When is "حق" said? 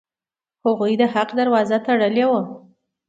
1.13-1.29